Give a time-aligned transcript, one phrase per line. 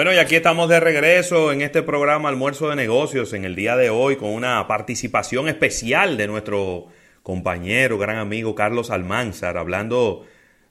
[0.00, 3.76] Bueno, y aquí estamos de regreso en este programa Almuerzo de Negocios en el día
[3.76, 6.86] de hoy con una participación especial de nuestro
[7.22, 10.24] compañero, gran amigo Carlos Almanzar, hablando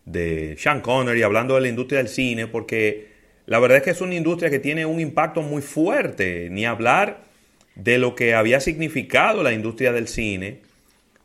[0.05, 3.09] de Sean Connery, hablando de la industria del cine, porque
[3.45, 7.21] la verdad es que es una industria que tiene un impacto muy fuerte, ni hablar
[7.75, 10.61] de lo que había significado la industria del cine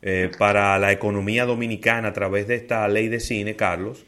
[0.03, 4.05] eh, para la economía dominicana a través de esta ley de cine, Carlos.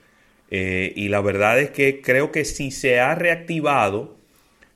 [0.49, 4.17] Eh, y la verdad es que creo que si se ha reactivado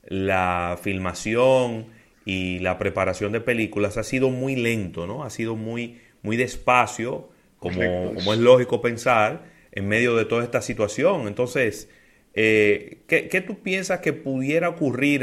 [0.04, 1.88] la filmación
[2.26, 5.24] y la preparación de películas, ha sido muy lento, ¿no?
[5.24, 10.62] Ha sido muy, muy despacio, como, como es lógico pensar, en medio de toda esta
[10.62, 11.28] situación.
[11.28, 11.90] Entonces,
[12.34, 15.22] eh, ¿qué, tú piensas que pudiera ocurrir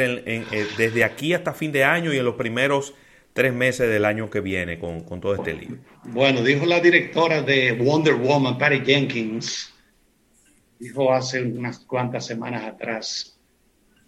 [0.77, 2.95] desde aquí hasta fin de año y en los primeros
[3.33, 5.79] tres meses del año que viene con, con todo este libro?
[6.05, 9.73] Bueno, dijo la directora de Wonder Woman, Patty Jenkins,
[10.79, 13.39] dijo hace unas cuantas semanas atrás,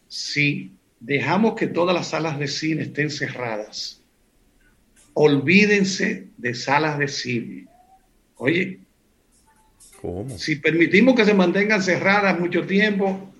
[0.08, 4.02] si dejamos que todas las salas de cine estén cerradas,
[5.14, 7.66] olvídense de salas de cine.
[8.36, 8.80] Oye,
[10.00, 10.38] ¿Cómo?
[10.38, 13.30] si permitimos que se mantengan cerradas mucho tiempo,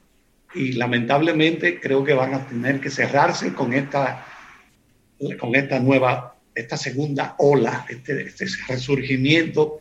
[0.54, 4.26] y lamentablemente creo que van a tener que cerrarse con esta,
[5.38, 9.80] con esta nueva, esta segunda ola, este, este resurgimiento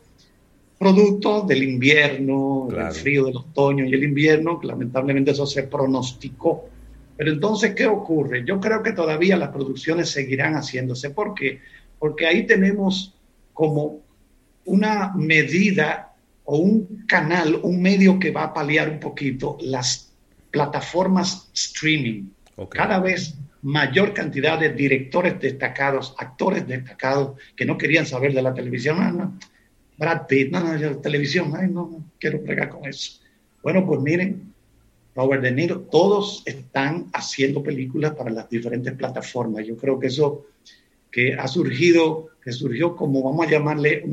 [0.80, 6.70] producto del invierno, del frío del otoño y el invierno, lamentablemente eso se pronosticó.
[7.18, 8.46] Pero entonces, ¿qué ocurre?
[8.46, 11.10] Yo creo que todavía las producciones seguirán haciéndose.
[11.10, 11.60] ¿Por qué?
[12.00, 13.14] Porque ahí tenemos
[13.54, 14.00] como
[14.64, 20.14] una medida o un canal, un medio que va a paliar un poquito las
[20.50, 22.30] plataformas streaming.
[22.70, 28.54] Cada vez mayor cantidad de directores destacados, actores destacados que no querían saber de la
[28.54, 29.18] televisión.
[29.18, 29.38] No,
[30.00, 33.20] Brad Pitt, no, no, televisión, ay, no, no quiero pregar con eso.
[33.62, 34.54] Bueno, pues miren,
[35.14, 39.68] Robert De Niro, todos están haciendo películas para las diferentes plataformas.
[39.68, 40.46] Yo creo que eso
[41.12, 44.06] que ha surgido, que surgió como vamos a llamarle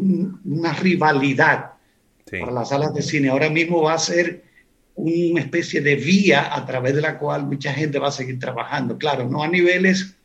[0.45, 1.75] una rivalidad
[2.29, 4.43] para las salas de cine, ahora mismo va a ser
[4.97, 8.99] una especie de vía a través de la cual mucha gente va a seguir trabajando.
[8.99, 10.17] Claro, no a niveles,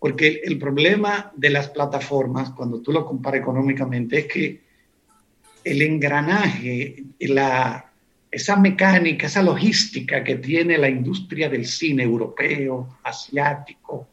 [0.00, 4.71] porque el problema de las plataformas, cuando tú lo comparas económicamente, es que
[5.64, 7.92] el engranaje, la,
[8.30, 14.08] esa mecánica, esa logística que tiene la industria del cine europeo, asiático,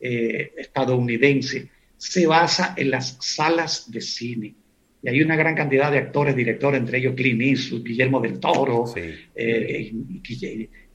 [0.00, 4.54] eh, estadounidense, se basa en las salas de cine.
[5.02, 8.84] Y hay una gran cantidad de actores, directores, entre ellos Clint Eastwood, Guillermo del Toro,
[8.96, 9.92] eh,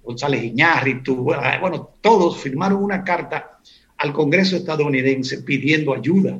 [0.03, 3.59] González Iñárritu, bueno, todos firmaron una carta
[3.97, 6.39] al Congreso estadounidense pidiendo ayuda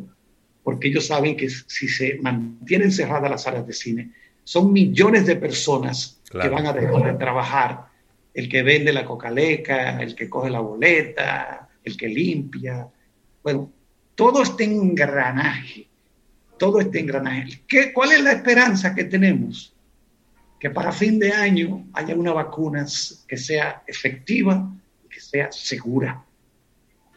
[0.68, 4.12] porque ellos saben que si se mantienen cerradas las áreas de cine,
[4.44, 7.86] son millones de personas que van a dejar de trabajar.
[8.34, 12.86] El que vende la cocaleca, el que coge la boleta, el que limpia.
[13.42, 13.72] Bueno,
[14.14, 15.88] todo este engranaje,
[16.60, 17.62] todo este engranaje.
[17.66, 19.74] ¿Qué, ¿Cuál es la esperanza que tenemos?
[20.60, 22.86] Que para fin de año haya una vacuna
[23.26, 24.70] que sea efectiva
[25.06, 26.27] y que sea segura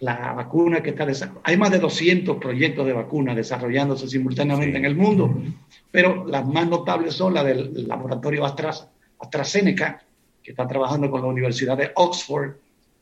[0.00, 1.42] la vacuna que está desarrollando.
[1.44, 5.42] Hay más de 200 proyectos de vacuna desarrollándose simultáneamente en el mundo,
[5.90, 10.02] pero las más notables son las del laboratorio AstraZeneca,
[10.42, 12.52] que está trabajando con la Universidad de Oxford,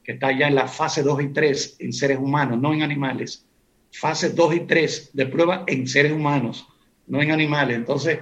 [0.03, 3.47] que está ya en la fase 2 y 3 en seres humanos, no en animales.
[3.93, 6.67] Fase 2 y 3 de prueba en seres humanos,
[7.07, 7.77] no en animales.
[7.77, 8.19] Entonces,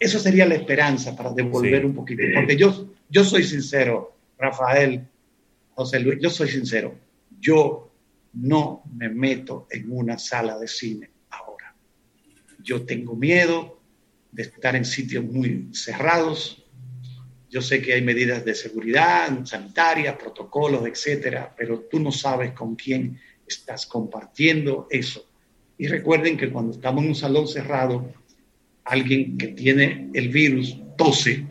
[0.00, 2.22] eso sería la esperanza para devolver un poquito.
[2.34, 5.06] Porque yo, yo soy sincero, Rafael,
[5.74, 7.07] José Luis, yo soy sincero
[7.40, 7.92] yo
[8.34, 11.74] no me meto en una sala de cine ahora.
[12.62, 13.80] Yo tengo miedo
[14.30, 16.64] de estar en sitios muy cerrados.
[17.50, 22.76] Yo sé que hay medidas de seguridad, sanitarias, protocolos, etcétera, pero tú no sabes con
[22.76, 25.26] quién estás compartiendo eso.
[25.78, 28.12] Y recuerden que cuando estamos en un salón cerrado,
[28.84, 31.46] alguien que tiene el virus tose,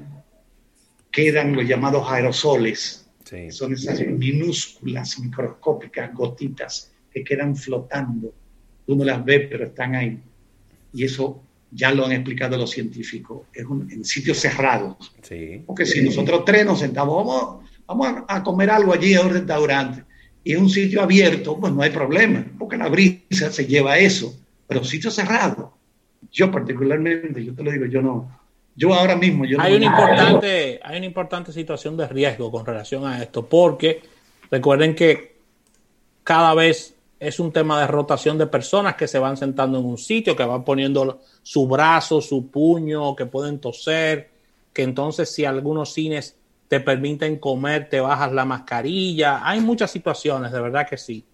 [1.12, 3.07] quedan los llamados aerosoles
[3.50, 8.34] son esas minúsculas, microscópicas gotitas que quedan flotando.
[8.86, 10.20] Tú no las ves, pero están ahí.
[10.94, 13.48] Y eso ya lo han explicado los científicos.
[13.54, 15.14] Es en sitios cerrados.
[15.66, 20.04] Porque si nosotros tres nos sentamos, vamos, vamos a, comer algo allí a un restaurante,
[20.44, 24.40] y es un sitio abierto, pues no hay problema, porque la brisa se lleva eso.
[24.68, 25.78] Pero sitio cerrado,
[26.32, 28.47] yo particularmente, yo te lo digo, yo no,
[28.78, 29.44] yo ahora mismo...
[29.44, 34.02] Yo hay, una importante, hay una importante situación de riesgo con relación a esto, porque
[34.52, 35.36] recuerden que
[36.24, 39.98] cada vez es un tema de rotación de personas que se van sentando en un
[39.98, 44.30] sitio, que van poniendo su brazo, su puño, que pueden toser,
[44.72, 46.38] que entonces si algunos cines
[46.68, 49.42] te permiten comer, te bajas la mascarilla.
[49.44, 51.26] Hay muchas situaciones, de verdad que sí,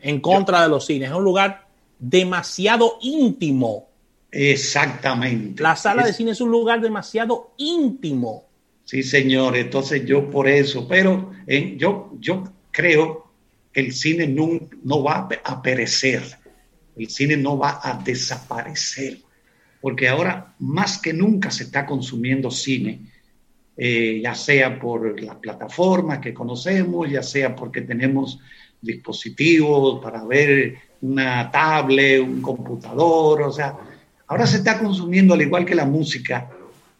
[0.00, 1.10] en contra de los cines.
[1.10, 1.66] Es un lugar
[1.98, 3.88] demasiado íntimo.
[4.34, 5.62] Exactamente.
[5.62, 8.44] La sala de cine es un lugar demasiado íntimo.
[8.84, 9.56] Sí, señor.
[9.56, 13.32] Entonces yo por eso, pero eh, yo, yo creo
[13.72, 16.22] que el cine no, no va a perecer.
[16.96, 19.18] El cine no va a desaparecer.
[19.80, 23.14] Porque ahora más que nunca se está consumiendo cine
[23.76, 28.38] eh, ya sea por las plataformas que conocemos, ya sea porque tenemos
[28.80, 33.76] dispositivos para ver una tablet, un computador, o sea,
[34.26, 36.50] ahora se está consumiendo al igual que la música.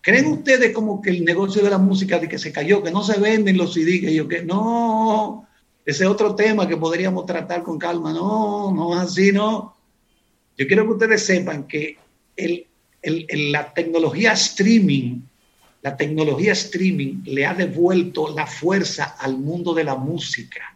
[0.00, 3.02] ¿Creen ustedes como que el negocio de la música de que se cayó, que no
[3.02, 5.46] se venden los CD, que yo que no,
[5.84, 9.74] ese es otro tema que podríamos tratar con calma, no, no es así, no.
[10.56, 11.98] Yo quiero que ustedes sepan que
[12.36, 12.66] el,
[13.50, 15.20] la tecnología streaming
[15.84, 20.74] la tecnología streaming le ha devuelto la fuerza al mundo de la música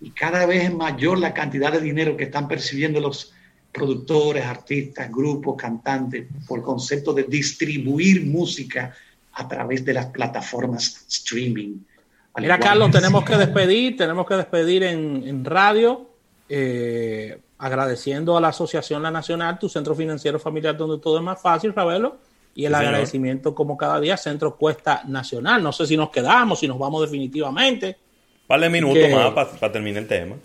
[0.00, 3.32] y cada vez es mayor la cantidad de dinero que están percibiendo los
[3.72, 8.94] productores, artistas, grupos, cantantes por concepto de distribuir música
[9.32, 11.78] a través de las plataformas streaming.
[12.36, 16.06] Mira, Carlos, tenemos que despedir, tenemos que despedir en, radio,
[16.48, 21.40] eh, agradeciendo a la Asociación La Nacional, tu centro financiero familiar donde todo es más
[21.40, 22.18] fácil, Ravelo
[22.54, 25.62] y el agradecimiento como cada día Centro Cuesta Nacional.
[25.62, 27.96] No sé si nos quedamos, si nos vamos definitivamente.
[28.48, 30.36] De minutos más para terminar el tema.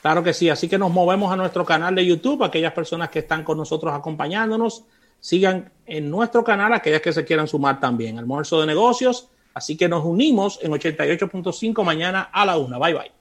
[0.00, 3.20] Claro que sí, así que nos movemos a nuestro canal de YouTube, aquellas personas que
[3.20, 4.84] están con nosotros acompañándonos,
[5.20, 9.88] sigan en nuestro canal, aquellas que se quieran sumar también, almuerzo de negocios, así que
[9.88, 12.78] nos unimos en 88.5 mañana a la una.
[12.78, 13.12] Bye bye.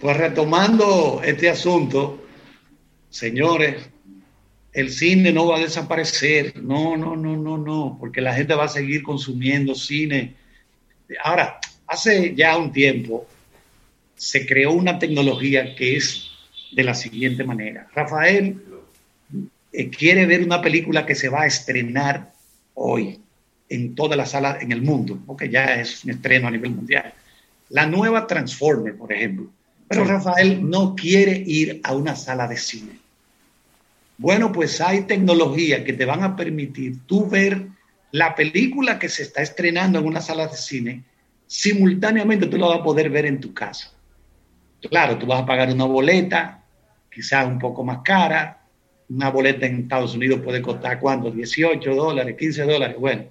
[0.00, 2.22] Pues retomando este asunto,
[3.10, 3.88] señores,
[4.72, 6.62] el cine no va a desaparecer.
[6.62, 10.36] No, no, no, no, no, porque la gente va a seguir consumiendo cine.
[11.22, 13.26] Ahora, hace ya un tiempo
[14.16, 16.28] se creó una tecnología que es
[16.72, 17.88] de la siguiente manera.
[17.94, 18.62] Rafael
[19.72, 22.32] eh, quiere ver una película que se va a estrenar
[22.74, 23.20] hoy
[23.68, 27.12] en todas las salas en el mundo, porque ya es un estreno a nivel mundial.
[27.70, 29.50] La nueva Transformer, por ejemplo.
[29.88, 32.98] Pero Rafael no quiere ir a una sala de cine.
[34.18, 37.68] Bueno, pues hay tecnología que te van a permitir tú ver
[38.12, 41.04] la película que se está estrenando en una sala de cine,
[41.46, 43.92] simultáneamente tú la vas a poder ver en tu casa.
[44.88, 46.62] Claro, tú vas a pagar una boleta,
[47.10, 48.62] quizás un poco más cara.
[49.08, 53.24] Una boleta en Estados Unidos puede costar cuánto, 18 dólares, 15 dólares, bueno.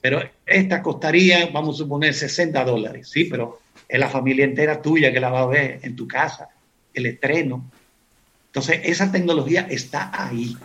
[0.00, 5.12] Pero esta costaría, vamos a suponer, 60 dólares, sí, pero es la familia entera tuya
[5.12, 6.48] que la va a ver en tu casa,
[6.92, 7.70] el estreno.
[8.46, 10.56] Entonces, esa tecnología está ahí.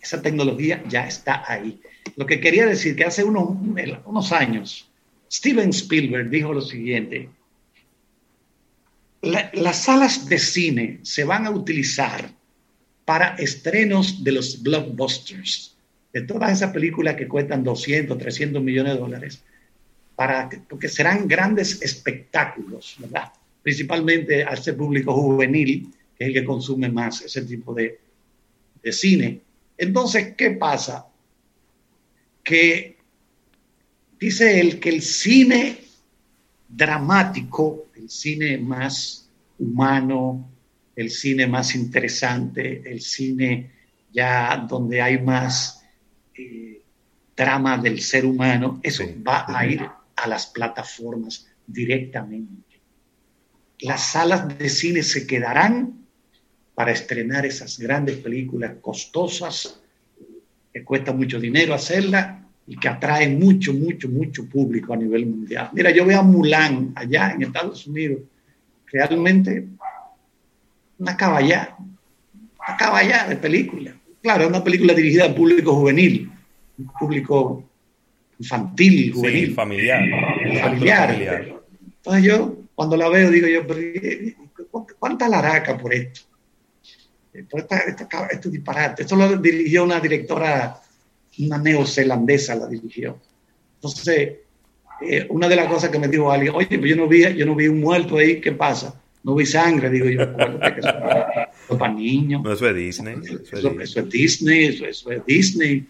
[0.00, 1.80] Esa tecnología ya está ahí.
[2.16, 3.50] Lo que quería decir que hace unos,
[4.04, 4.88] unos años,
[5.30, 7.28] Steven Spielberg dijo lo siguiente,
[9.22, 12.30] las salas de cine se van a utilizar
[13.04, 15.76] para estrenos de los blockbusters,
[16.12, 19.42] de todas esas películas que cuestan 200, 300 millones de dólares
[20.68, 23.32] porque serán grandes espectáculos, ¿verdad?
[23.62, 27.98] Principalmente a ese público juvenil, que es el que consume más ese tipo de,
[28.82, 29.40] de cine.
[29.78, 31.06] Entonces, ¿qué pasa?
[32.42, 32.98] Que
[34.18, 35.78] dice él que el cine
[36.68, 39.28] dramático, el cine más
[39.58, 40.50] humano,
[40.96, 43.72] el cine más interesante, el cine
[44.12, 45.82] ya donde hay más
[46.36, 46.82] eh,
[47.36, 52.80] drama del ser humano, eso va a ir a las plataformas directamente.
[53.80, 56.06] Las salas de cine se quedarán
[56.74, 59.79] para estrenar esas grandes películas costosas,
[60.72, 65.70] que cuesta mucho dinero hacerla y que atrae mucho, mucho, mucho público a nivel mundial.
[65.72, 68.20] Mira, yo veo a Mulan allá en Estados Unidos,
[68.86, 69.66] realmente
[70.98, 73.94] una caballá, una caballá de película.
[74.22, 76.30] Claro, es una película dirigida al público juvenil,
[76.78, 77.68] un público
[78.38, 79.54] infantil, juvenil.
[79.54, 80.04] familiar.
[80.60, 81.60] familiar.
[81.96, 83.62] Entonces yo, cuando la veo, digo yo,
[84.98, 86.29] ¿cuánta laraca por esto?
[87.32, 89.02] Esto, disparate.
[89.02, 90.80] Esto lo dirigió una directora,
[91.38, 93.18] una neozelandesa la dirigió.
[93.76, 94.32] Entonces,
[95.02, 97.46] eh, una de las cosas que me dijo alguien, oye, pues yo no vi, yo
[97.46, 99.00] no vi un muerto ahí, ¿qué pasa?
[99.22, 100.88] No vi sangre, digo yo, que eso,
[101.70, 102.42] es para niños.
[102.52, 103.14] eso es Disney.
[103.52, 105.86] Eso, es Disney, eso es Disney.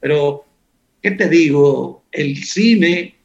[0.00, 0.44] Pero
[1.00, 2.04] ¿qué te digo?
[2.10, 3.16] El cine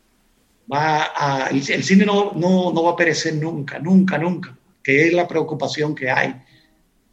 [0.72, 5.14] va a, el, cine no, no, no, va a perecer nunca, nunca, nunca, que es
[5.14, 6.34] la preocupación que hay.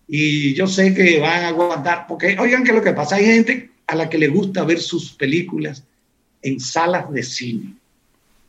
[0.06, 3.70] Y yo sé que van a aguantar, porque oigan que lo que pasa, hay gente
[3.86, 5.84] a la que le gusta ver sus películas
[6.42, 7.74] en salas de cine.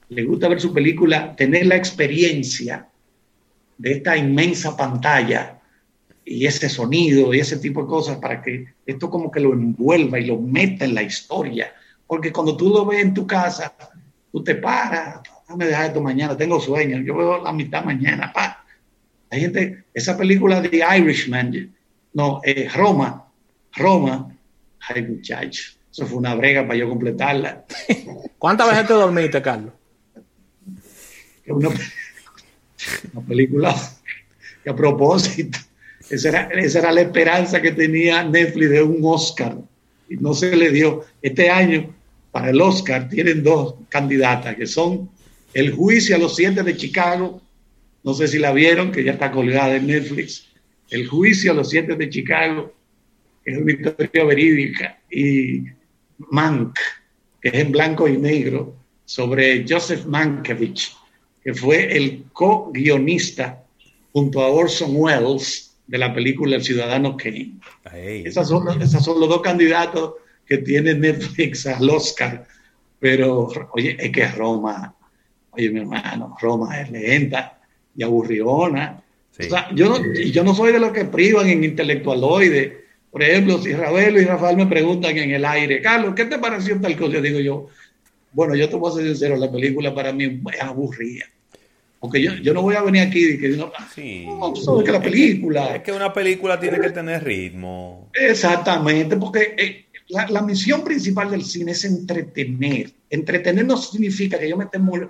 [0.10, 2.88] Le gusta ver su película, tener la experiencia
[3.78, 5.60] de esta inmensa pantalla
[6.24, 10.20] y ese sonido y ese tipo de cosas para que esto como que lo envuelva
[10.20, 11.74] y lo meta en la historia.
[12.08, 13.74] Porque cuando tú lo ves en tu casa,
[14.32, 18.55] tú te paras, déjame dejar esto mañana, tengo sueño, yo veo la mitad mañana, pa.
[19.30, 21.74] Hay gente, esa película de Irishman,
[22.14, 23.28] no, eh, Roma,
[23.76, 24.36] Roma,
[24.88, 27.66] ay muchacho, eso fue una brega para yo completarla.
[28.38, 29.74] ¿Cuántas veces te dormiste, Carlos?
[31.48, 31.70] Una,
[33.14, 33.76] una película
[34.64, 35.60] que a propósito,
[36.10, 39.58] esa era, esa era la esperanza que tenía Netflix de un Oscar
[40.10, 41.06] y no se le dio.
[41.22, 41.94] Este año,
[42.32, 45.10] para el Oscar, tienen dos candidatas que son
[45.54, 47.42] El juicio a los siete de Chicago,
[48.06, 50.48] no sé si la vieron, que ya está colgada en Netflix,
[50.92, 52.72] El juicio a los siete de Chicago,
[53.44, 55.64] que es una historia verídica, y
[56.30, 56.78] Mank,
[57.42, 60.96] que es en blanco y negro, sobre Joseph Mankiewicz,
[61.44, 63.64] que fue el co-guionista
[64.14, 67.54] junto a Orson Welles de la película El Ciudadano Kane.
[67.92, 70.14] Esas son, esos son los dos candidatos
[70.46, 72.48] que tiene Netflix al Oscar.
[73.00, 74.96] Pero, oye, es que Roma,
[75.52, 77.55] oye, mi hermano, Roma es lenta
[77.96, 79.02] y aburriona.
[79.38, 82.86] O sea, yo no, yo no soy de los que privan en intelectualoide.
[83.12, 86.80] Por ejemplo, si Ravelo y Rafael me preguntan en el aire, Carlos, ¿qué te pareció
[86.80, 87.14] tal cosa?
[87.14, 87.70] Yo digo yo,
[88.34, 91.26] bueno, yo te voy a ser sincero, la película para mí es aburrida.
[92.00, 94.26] Porque yo, yo no voy a venir aquí y que no, sí.
[94.28, 95.78] no, que la película.
[95.78, 98.10] Es que una película tiene que tener ritmo.
[98.14, 102.92] Exactamente, porque eh, la, la, misión principal del cine es entretener.
[103.10, 105.08] Entretener no significa que yo me esté muy.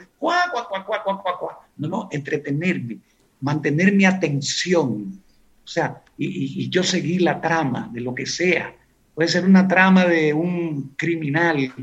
[1.78, 3.00] No, no, entretenerme,
[3.42, 5.22] mantener mi atención.
[5.64, 8.74] O sea, y, y, yo seguir la trama de lo que sea.
[9.14, 11.74] Puede ser una trama de un criminal,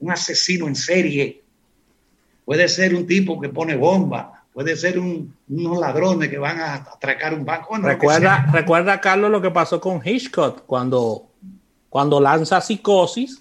[0.00, 1.42] un asesino en serie.
[2.44, 7.32] Puede ser un tipo que pone bomba puede ser unos ladrones que van a atracar
[7.32, 7.76] un banco.
[7.76, 11.28] recuerda, recuerda, Carlos, lo que pasó con Hitchcock cuando,
[11.88, 13.40] cuando lanza Psicosis,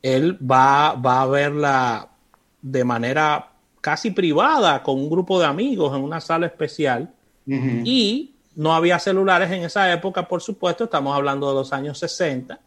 [0.00, 2.08] él va, va a verla
[2.60, 3.51] de manera
[3.82, 7.12] casi privada con un grupo de amigos en una sala especial.
[7.44, 12.58] Y no había celulares en esa época, por supuesto, estamos hablando de los años 60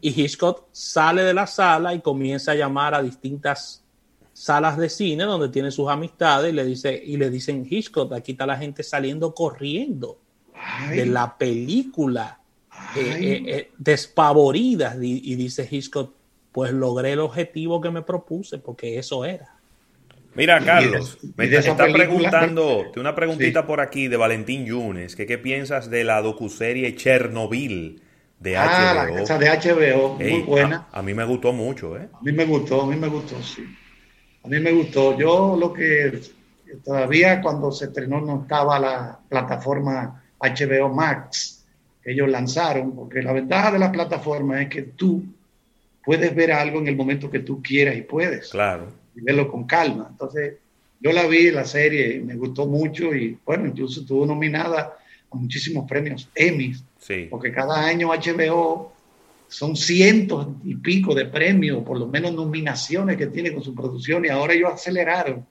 [0.00, 3.84] y Hitchcock sale de la sala y comienza a llamar a distintas
[4.32, 8.32] salas de cine donde tiene sus amistades y le dice y le dicen Hitchcock, aquí
[8.32, 10.18] está la gente saliendo corriendo
[10.90, 12.40] de la película
[12.96, 16.14] eh, eh, eh, despavorida y, dice Hitchcock,
[16.52, 19.59] pues logré el objetivo que me propuse porque eso era.
[20.34, 25.90] Mira, Carlos, me está preguntando, una preguntita por aquí de Valentín Yunes, que qué piensas
[25.90, 28.00] de la docuserie Chernobyl
[28.38, 29.24] de ah, HBO.
[29.28, 30.86] la de HBO, muy buena.
[30.92, 32.08] A, a, mí me gustó mucho, ¿eh?
[32.12, 33.64] A mí me gustó, a mí me gustó, sí.
[34.42, 35.18] A mí me gustó.
[35.18, 36.20] Yo lo que
[36.84, 41.66] todavía cuando se estrenó no estaba la plataforma HBO Max
[42.02, 45.22] que ellos lanzaron, porque la ventaja de la plataforma es que tú
[46.02, 48.48] puedes ver algo en el momento que tú quieras y puedes.
[48.48, 48.88] Claro.
[49.20, 50.08] Y verlo con calma.
[50.10, 50.54] Entonces,
[51.00, 54.98] yo la vi, la serie, me gustó mucho y bueno, incluso estuvo nominada
[55.30, 56.74] a muchísimos premios Emmy.
[56.98, 57.26] Sí.
[57.30, 58.92] Porque cada año HBO
[59.48, 64.24] son cientos y pico de premios, por lo menos nominaciones que tiene con su producción
[64.24, 65.46] y ahora ellos aceleraron.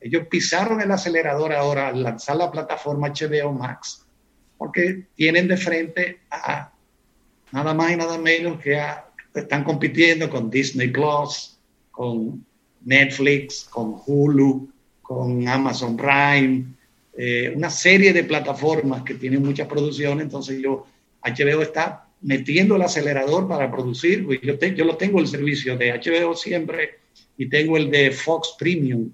[0.00, 4.06] Ellos pisaron el acelerador ahora al lanzar la plataforma HBO Max,
[4.56, 6.72] porque tienen de frente a
[7.52, 8.80] nada más y nada menos que
[9.34, 11.58] están compitiendo con Disney Plus,
[11.90, 12.44] con
[12.84, 14.68] Netflix, con Hulu,
[15.02, 16.64] con Amazon Prime,
[17.16, 20.86] eh, una serie de plataformas que tienen muchas producciones, entonces yo,
[21.22, 24.24] HBO está metiendo el acelerador para producir.
[24.26, 26.98] Pues yo, lo tengo el servicio de HBO siempre
[27.36, 29.10] y tengo el de Fox Premium,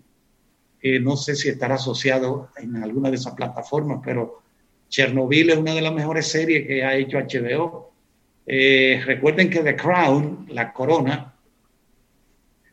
[0.80, 4.42] que no sé si estará asociado en alguna de esas plataformas, pero
[4.88, 7.92] Chernobyl es una de las mejores series que ha hecho HBO.
[8.46, 11.34] Eh, recuerden que The Crown, La Corona,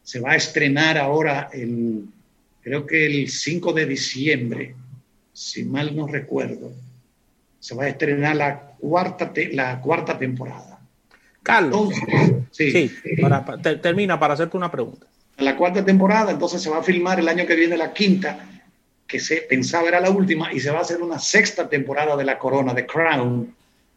[0.07, 2.13] se va a estrenar ahora en,
[2.61, 4.73] creo que el 5 de diciembre,
[5.33, 6.71] si mal no recuerdo
[7.59, 10.79] se va a estrenar la cuarta, la cuarta temporada.
[11.43, 11.89] Carlos,
[12.51, 12.89] sí,
[13.81, 15.07] termina para hacerte una pregunta.
[15.39, 18.47] La cuarta temporada, entonces se va a filmar el año que viene la quinta,
[19.05, 22.23] que se pensaba era la última, y se va a hacer una sexta temporada de
[22.23, 23.53] La Corona, de Crown,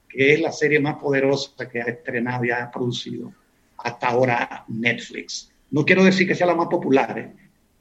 [0.09, 3.33] que es la serie más poderosa que ha estrenado y ha producido
[3.79, 5.50] hasta ahora Netflix.
[5.71, 7.33] No quiero decir que sea la más popular, ¿eh?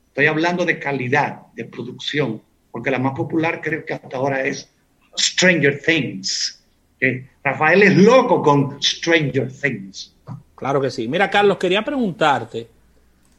[0.07, 2.41] estoy hablando de calidad, de producción,
[2.71, 4.69] porque la más popular creo que hasta ahora es
[5.17, 6.63] Stranger Things.
[7.43, 10.15] Rafael es loco con Stranger Things.
[10.55, 11.07] Claro que sí.
[11.07, 12.67] Mira, Carlos, quería preguntarte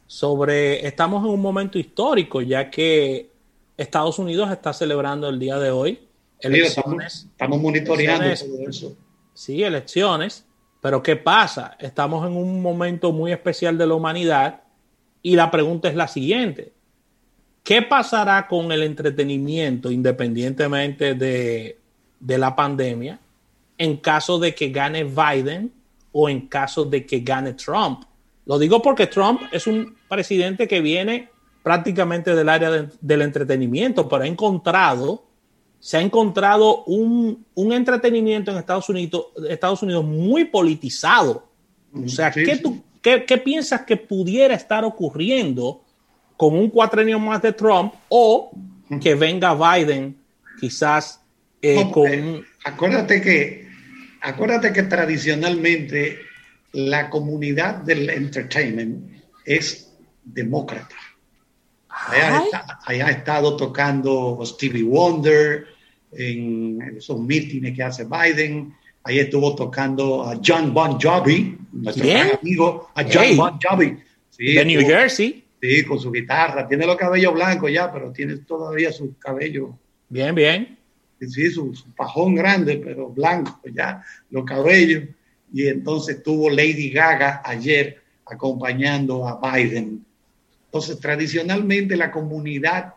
[0.06, 3.30] sobre, estamos en un momento histórico, ya que
[3.76, 6.00] Estados Unidos está celebrando el día de hoy
[6.40, 7.26] elecciones.
[7.30, 8.96] estamos, monitoreando todo eso.
[9.34, 10.44] Sí, elecciones.
[10.80, 11.76] Pero ¿qué pasa?
[11.78, 14.60] Estamos en un momento muy especial de la humanidad
[15.22, 16.72] y la pregunta es la siguiente.
[17.62, 21.78] ¿Qué pasará con el entretenimiento independientemente de,
[22.18, 23.20] de la pandemia
[23.76, 25.72] en caso de que gane Biden
[26.12, 28.04] o en caso de que gane Trump?
[28.46, 31.28] Lo digo porque Trump es un presidente que viene
[31.62, 35.24] prácticamente del área del entretenimiento, pero ha encontrado,
[35.80, 41.48] se ha encontrado un, entretenimiento en Estados Unidos, Estados Unidos muy politizado.
[41.92, 45.82] O sea, ¿qué, Tú, qué, piensas que pudiera estar ocurriendo
[46.36, 48.50] con un cuatrenio más de Trump o
[49.00, 50.16] que venga Biden
[50.60, 51.20] quizás
[51.62, 52.06] eh, con...
[52.06, 53.68] Eh, acuérdate que,
[54.20, 56.18] acuérdate que tradicionalmente
[56.72, 59.10] la comunidad del entertainment
[59.44, 59.92] es
[60.24, 60.94] demócrata.
[61.90, 65.66] Allá, ha estado tocando Stevie Wonder
[66.12, 68.74] en esos mítines que hace Biden.
[69.02, 73.96] Ahí estuvo tocando a John Bon Jovi, nuestro amigo, a John Bon Jovi.
[74.38, 75.44] de New Jersey.
[75.60, 76.66] Sí, con su guitarra.
[76.66, 79.78] Tiene los cabellos blancos ya, pero tiene todavía su cabello.
[80.08, 80.78] Bien, bien.
[81.20, 85.04] Sí, su, su pajón grande, pero blanco ya, los cabellos.
[85.52, 90.04] Y entonces tuvo Lady Gaga ayer acompañando a Biden
[90.70, 92.94] entonces, tradicionalmente la comunidad,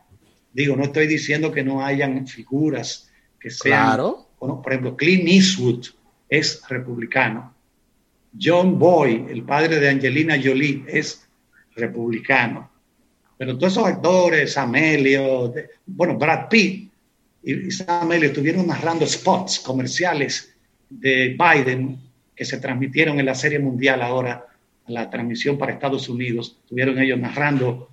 [0.53, 4.27] digo, no estoy diciendo que no hayan figuras que sean, claro.
[4.39, 5.87] bueno, por ejemplo, Clint Eastwood
[6.29, 7.51] es republicano.
[8.39, 11.27] John Boy, el padre de Angelina Jolie, es
[11.75, 12.69] republicano.
[13.39, 15.51] Pero todos esos actores, Amelio,
[15.87, 16.91] bueno, Brad Pitt
[17.41, 20.53] y Sam Elliott estuvieron narrando spots comerciales
[20.91, 21.97] de Biden
[22.35, 24.45] que se transmitieron en la Serie Mundial ahora
[24.87, 27.89] la transmisión para Estados Unidos, estuvieron ellos narrando,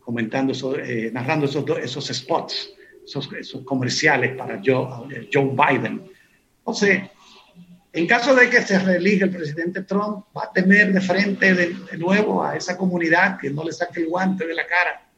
[0.00, 2.70] comentando, eh, narrando esos, esos spots,
[3.04, 6.02] esos, comerciales para Joe, Joe Biden.
[6.58, 7.02] Entonces,
[7.92, 11.76] en caso de que se reelija el presidente Trump, va a tener de frente de,
[11.98, 15.08] nuevo a esa comunidad que no le saque el guante de la cara.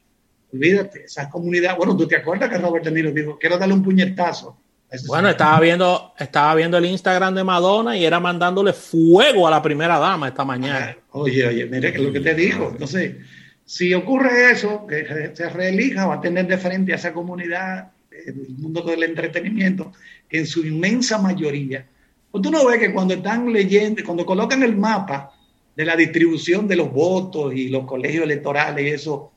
[0.52, 1.76] Olvídate, esa comunidad.
[1.76, 4.61] Bueno, tú te acuerdas que Robert De Niro dijo: Quiero darle un puñetazo
[5.06, 9.62] bueno, estaba viendo, estaba viendo el Instagram de Madonna y era mandándole fuego a la
[9.62, 10.96] primera dama esta mañana.
[10.96, 12.68] Ah, oye, oye, mire lo que te dijo.
[12.70, 13.16] Entonces,
[13.64, 18.50] si ocurre eso, que se reelija, va a tener de frente a esa comunidad el
[18.58, 19.92] mundo del entretenimiento,
[20.28, 21.86] que en su inmensa mayoría,
[22.30, 25.32] pues tú no ves que cuando están leyendo, cuando colocan el mapa
[25.74, 29.32] de la distribución de los votos y los colegios electorales y eso,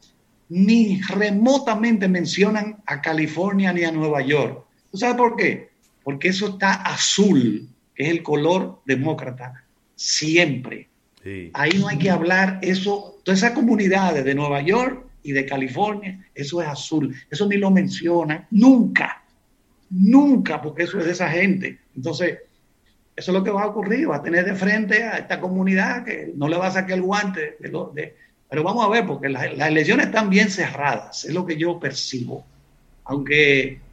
[0.50, 4.64] ni remotamente mencionan a California ni a Nueva York
[4.96, 5.72] ¿Tú sabes por qué?
[6.06, 10.88] Porque eso está azul, que es el color demócrata, siempre.
[11.52, 16.26] Ahí no hay que hablar eso, todas esas comunidades de Nueva York y de California,
[16.34, 17.14] eso es azul.
[17.30, 19.22] Eso ni lo mencionan, nunca,
[19.90, 21.78] nunca, porque eso es de esa gente.
[21.94, 22.40] Entonces,
[23.18, 26.06] eso es lo que va a ocurrir, va a tener de frente a esta comunidad
[26.06, 27.58] que no le va a sacar el guante.
[27.60, 28.16] De
[28.50, 32.46] pero vamos a ver, porque las elecciones están bien cerradas, es lo que yo percibo.
[33.04, 33.84] Aunque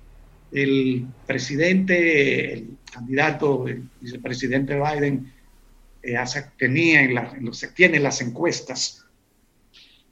[0.52, 5.32] el presidente, el candidato, el vicepresidente Biden,
[6.02, 6.16] eh,
[6.58, 7.32] tenía en, la,
[7.74, 9.04] tiene las encuestas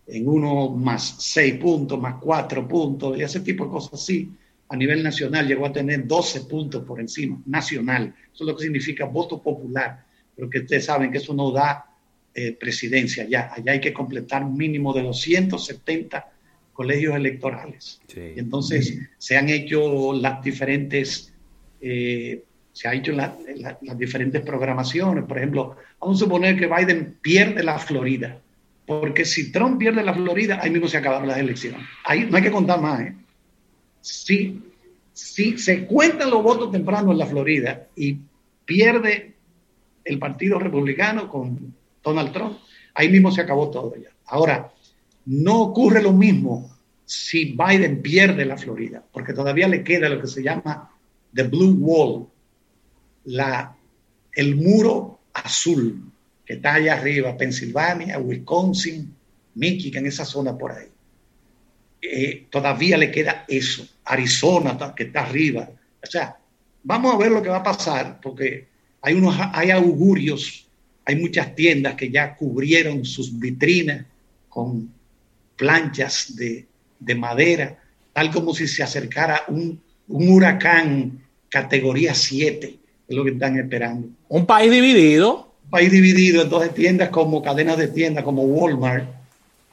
[0.07, 4.31] en uno más seis puntos, más cuatro puntos, y ese tipo de cosas así.
[4.69, 8.15] A nivel nacional llegó a tener 12 puntos por encima, nacional.
[8.33, 10.05] Eso es lo que significa voto popular.
[10.35, 11.87] Pero que ustedes saben que eso no da
[12.33, 13.53] eh, presidencia ya.
[13.53, 16.31] Allá hay que completar un mínimo de 270
[16.81, 18.01] colegios electorales.
[18.15, 21.31] entonces se han hecho las diferentes,
[21.79, 25.25] eh, se han hecho las diferentes programaciones.
[25.25, 28.41] Por ejemplo, vamos a suponer que Biden pierde la Florida,
[28.87, 31.83] porque si Trump pierde la Florida, ahí mismo se acabaron las elecciones.
[32.03, 33.01] Ahí no hay que contar más.
[33.03, 33.15] ¿eh?
[34.01, 34.63] Si,
[35.13, 38.17] si se cuentan los votos tempranos en la Florida y
[38.65, 39.35] pierde
[40.03, 42.57] el Partido Republicano con Donald Trump,
[42.95, 44.09] ahí mismo se acabó todo ya.
[44.25, 44.73] Ahora,
[45.27, 50.29] no ocurre lo mismo si Biden pierde la Florida, porque todavía le queda lo que
[50.29, 50.91] se llama
[51.35, 52.27] the Blue Wall,
[54.33, 56.11] el muro azul
[56.51, 59.15] que está allá arriba, Pensilvania, Wisconsin,
[59.55, 60.89] Michigan, esa zona por ahí.
[62.03, 63.87] Eh, todavía le queda eso.
[64.05, 65.71] Arizona, que está arriba.
[66.03, 66.37] O sea,
[66.83, 68.67] vamos a ver lo que va a pasar, porque
[69.01, 70.67] hay, unos, hay augurios,
[71.05, 74.07] hay muchas tiendas que ya cubrieron sus vitrinas
[74.49, 74.93] con
[75.61, 76.67] planchas de,
[77.15, 77.79] madera,
[78.15, 81.21] tal como si se acercara un, huracán
[81.51, 84.09] categoría 7, es lo que están esperando.
[84.29, 89.07] Un país dividido, país dividido, entonces tiendas como cadenas de tiendas como Walmart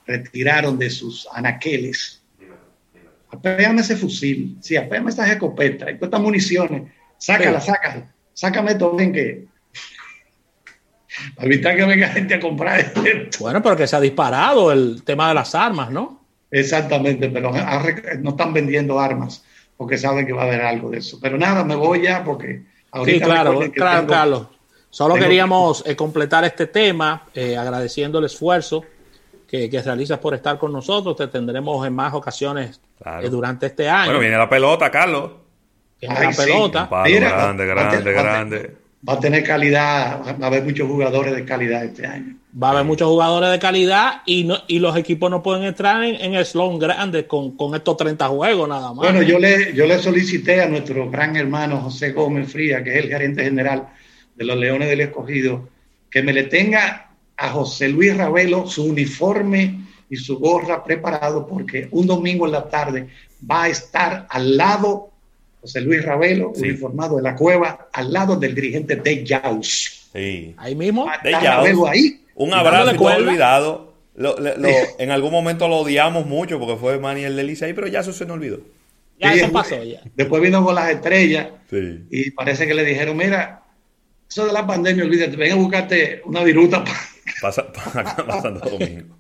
[0.05, 2.21] retiraron de sus anaqueles.
[3.29, 9.47] Apéame ese fusil, sí, apéame esas escopetas, estas municiones, sácala, sácala, sácame todo bien que
[11.35, 13.01] para evitar que venga gente a comprar esto.
[13.39, 16.21] Bueno, pero que se ha disparado el tema de las armas, ¿no?
[16.51, 17.51] Exactamente, pero
[18.19, 19.43] no están vendiendo armas
[19.75, 21.19] porque saben que va a haber algo de eso.
[21.21, 23.25] Pero nada, me voy ya porque ahorita.
[23.25, 24.47] Sí, claro, claro, Carlos.
[24.89, 28.83] Solo queríamos eh, completar este tema eh, agradeciendo el esfuerzo
[29.47, 31.15] que, realizas por estar con nosotros.
[31.15, 34.05] Te tendremos en más ocasiones eh, durante este año.
[34.05, 35.31] Bueno, viene la pelota, Carlos.
[35.99, 36.89] Viene la pelota.
[36.89, 42.05] grande, grande, grande va a tener calidad, va a haber muchos jugadores de calidad este
[42.05, 42.35] año.
[42.61, 46.03] Va a haber muchos jugadores de calidad y, no, y los equipos no pueden entrar
[46.03, 48.97] en, el slot grande con, estos 30 juegos nada más.
[48.97, 53.03] Bueno, yo le, yo le solicité a nuestro gran hermano José Gómez Fría, que es
[53.03, 53.89] el gerente general
[54.35, 55.69] de los Leones del Escogido,
[56.09, 61.87] que me le tenga a José Luis Ravelo su uniforme y su gorra preparado porque
[61.91, 63.09] un domingo en la tarde
[63.49, 65.11] va a estar al lado
[65.67, 70.09] José Luis Ravelo, uniformado de la cueva, al lado del dirigente de Yaus.
[70.13, 71.05] Ahí mismo.
[71.21, 72.21] De ahí.
[72.35, 73.93] Un abrazo no olvidado.
[74.15, 78.25] en algún momento lo odiamos mucho porque fue Maniel de Licey, pero ya eso se
[78.25, 78.61] nos olvidó.
[79.19, 80.01] Ya eso pasó ya.
[80.15, 81.49] Después vino con las estrellas
[82.09, 83.63] y parece que le dijeron, mira,
[84.29, 86.85] eso de la pandemia, olvídate, ven a buscarte una viruta.
[87.41, 89.17] pasando domingo.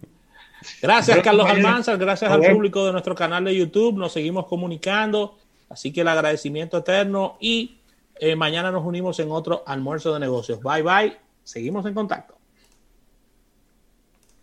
[0.81, 1.97] Gracias, Carlos Almanzar.
[1.97, 3.97] Gracias al público de nuestro canal de YouTube.
[3.97, 5.37] Nos seguimos comunicando.
[5.69, 7.79] Así que el agradecimiento eterno y
[8.19, 10.61] eh, mañana nos unimos en otro almuerzo de negocios.
[10.61, 12.36] Bye bye, seguimos en contacto.